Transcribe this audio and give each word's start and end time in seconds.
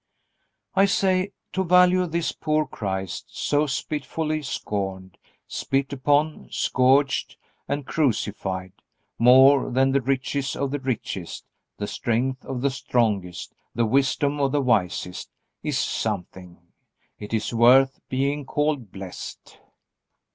I 0.73 0.85
say, 0.85 1.31
to 1.53 1.63
value 1.63 2.07
this 2.07 2.31
poor 2.31 2.65
Christ, 2.65 3.25
so 3.37 3.67
spitefully 3.67 4.41
scorned, 4.41 5.15
spit 5.47 5.93
upon, 5.93 6.47
scourged, 6.49 7.37
and 7.67 7.85
crucified, 7.85 8.71
more 9.19 9.69
than 9.69 9.91
the 9.91 10.01
riches 10.01 10.55
of 10.55 10.71
the 10.71 10.79
richest, 10.79 11.45
the 11.77 11.85
strength 11.85 12.43
of 12.45 12.61
the 12.61 12.71
strongest, 12.71 13.53
the 13.75 13.85
wisdom 13.85 14.39
of 14.39 14.53
the 14.53 14.61
wisest, 14.63 15.29
is 15.61 15.77
something. 15.77 16.57
It 17.19 17.31
is 17.31 17.53
worth 17.53 17.99
being 18.09 18.43
called 18.43 18.91
blessed. 18.91 19.59